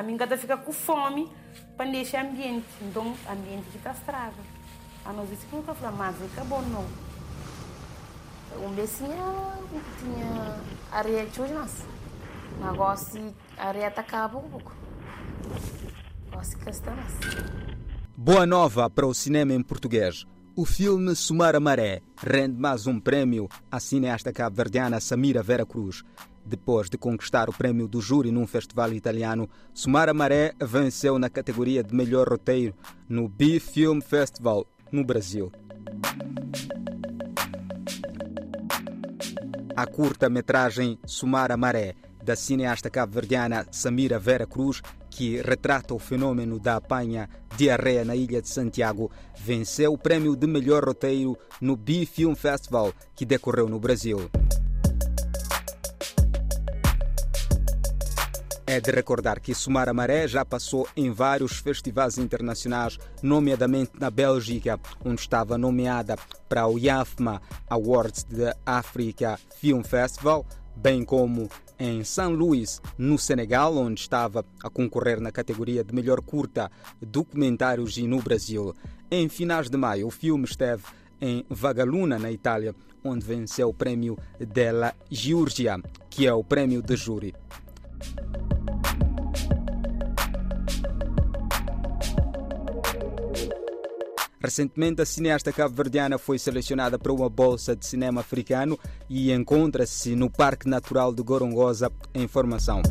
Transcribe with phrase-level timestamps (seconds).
[0.00, 1.30] A mim gata fica com fome
[1.76, 2.64] para deixar ambiente.
[2.80, 4.32] Então, ambiente que está estraga.
[5.04, 6.86] A nós disse que nunca falou, mas acabou não.
[8.64, 9.52] Um becinho
[9.98, 10.58] tinha
[10.90, 11.84] areia de hoje, mas
[12.64, 14.72] negócio areia acaba um pouco.
[16.32, 16.96] Gosto que está
[18.16, 20.26] Boa nova para o cinema em português.
[20.56, 26.02] O filme Sumar a Maré rende mais um prémio à cineasta cabo-verdiana Samira Vera Cruz.
[26.44, 31.30] Depois de conquistar o prémio do júri num festival italiano, Sumar a Maré venceu na
[31.30, 32.74] categoria de melhor roteiro
[33.08, 35.52] no B-Film Festival, no Brasil.
[39.76, 46.58] A curta-metragem Sumar a Maré, da cineasta cabo-verdiana Samira Vera Cruz, que retrata o fenômeno
[46.58, 52.34] da apanha diarreia na ilha de Santiago, venceu o prémio de melhor roteiro no B-Film
[52.34, 54.30] Festival, que decorreu no Brasil.
[58.70, 64.78] É de recordar que Sumar Maré já passou em vários festivais internacionais, nomeadamente na Bélgica,
[65.04, 66.16] onde estava nomeada
[66.48, 71.50] para o IAFMA Awards da Africa Film Festival, bem como
[71.80, 77.96] em São Luís, no Senegal, onde estava a concorrer na categoria de melhor curta documentários
[77.96, 78.74] e no Brasil.
[79.10, 80.82] Em finais de maio, o filme esteve
[81.18, 86.96] em Vagaluna, na Itália, onde venceu o prêmio della Giurgia, que é o prêmio de
[86.96, 87.34] júri.
[94.50, 98.76] Recentemente, a cineasta cabo-verdiana foi selecionada para uma bolsa de cinema africano
[99.08, 102.82] e encontra-se no Parque Natural de Gorongosa, em formação.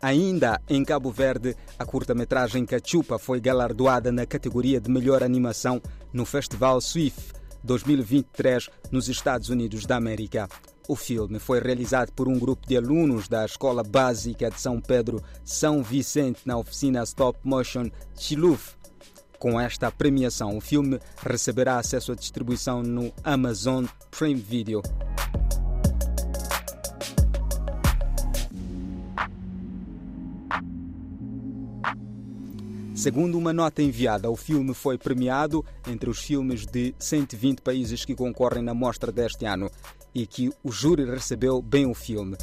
[0.00, 5.82] Ainda em Cabo Verde, a curta-metragem Cachupa foi galardoada na categoria de melhor animação
[6.12, 7.32] no Festival SWIFT
[7.64, 10.48] 2023 nos Estados Unidos da América.
[10.90, 15.22] O filme foi realizado por um grupo de alunos da Escola Básica de São Pedro,
[15.44, 18.72] São Vicente, na oficina Stop Motion Chiluf.
[19.38, 24.82] Com esta premiação, o filme receberá acesso à distribuição no Amazon Prime Video.
[32.96, 38.16] Segundo uma nota enviada, o filme foi premiado entre os filmes de 120 países que
[38.16, 39.70] concorrem na mostra deste ano
[40.14, 42.36] e que o júri recebeu bem o filme.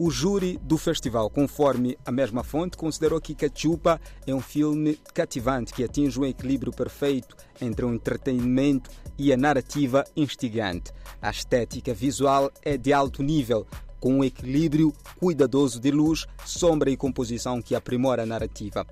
[0.00, 5.74] O júri do festival, conforme a mesma fonte, considerou que Cachupa é um filme cativante
[5.74, 8.88] que atinge um equilíbrio perfeito entre o entretenimento
[9.18, 10.92] e a narrativa instigante.
[11.20, 13.66] A estética visual é de alto nível,
[13.98, 18.86] com um equilíbrio cuidadoso de luz, sombra e composição que aprimora a narrativa.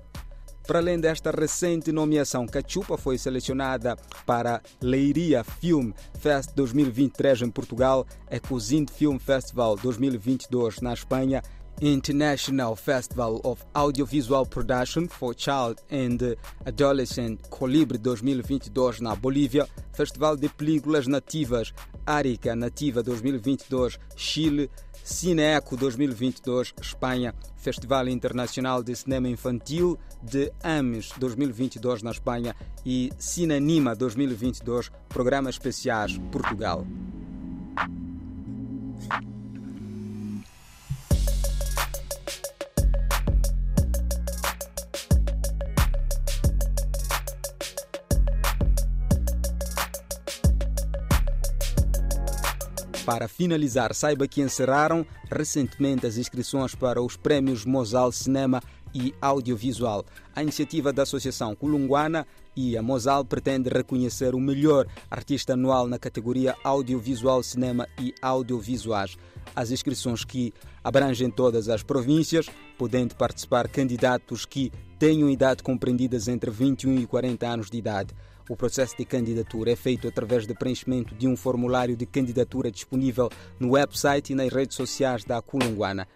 [0.67, 3.95] Para além desta recente nomeação, Cachupa foi selecionada
[4.25, 11.41] para Leiria Film Fest 2023 em Portugal, Ecosint Film Festival 2022 na Espanha,
[11.81, 20.49] International Festival of Audiovisual Production for Child and Adolescent Colibre 2022 na Bolívia, Festival de
[20.49, 21.73] Películas Nativas
[22.05, 24.69] Arica Nativa 2022 Chile,
[25.03, 32.55] Cineco 2022 Espanha, Festival Internacional de Cinema Infantil de Ames 2022 na Espanha.
[32.85, 36.85] E Cinanima 2022 Programas Especiais Portugal.
[53.07, 58.61] Para finalizar, saiba que encerraram recentemente as inscrições para os prémios Mosal Cinema
[58.93, 60.03] e Audiovisual.
[60.35, 65.97] A iniciativa da Associação Culunguana e a Mosal pretende reconhecer o melhor artista anual na
[65.97, 69.17] categoria Audiovisual Cinema e Audiovisuais.
[69.55, 70.53] As inscrições que
[70.83, 74.69] abrangem todas as províncias, podendo participar candidatos que
[74.99, 78.13] tenham idade compreendidas entre 21 e 40 anos de idade.
[78.49, 83.29] O processo de candidatura é feito através do preenchimento de um formulário de candidatura disponível
[83.59, 86.07] no website e nas redes sociais da Culunguana.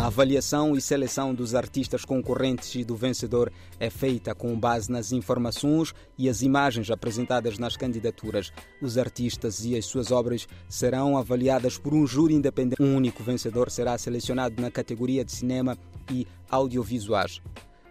[0.00, 5.12] A avaliação e seleção dos artistas concorrentes e do vencedor é feita com base nas
[5.12, 8.50] informações e as imagens apresentadas nas candidaturas.
[8.80, 12.82] Os artistas e as suas obras serão avaliadas por um júri independente.
[12.82, 15.76] Um único vencedor será selecionado na categoria de cinema
[16.10, 17.42] e audiovisuais.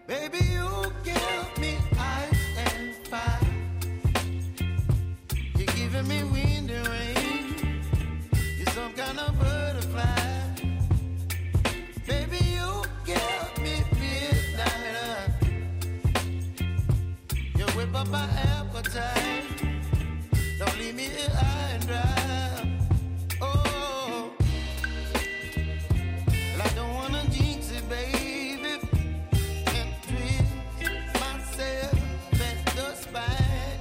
[0.07, 0.39] Baby,
[9.21, 9.58] whip
[18.00, 19.44] up my appetite.
[20.57, 22.78] Don't leave me here high and dry.
[23.42, 24.31] Oh,
[26.54, 28.80] well, I don't wanna jinx it, baby.
[29.78, 30.54] And twist
[31.24, 32.00] myself
[32.48, 33.80] at the spine.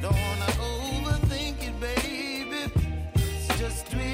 [0.00, 2.70] Don't wanna overthink it, baby.
[3.14, 4.11] It's just twist.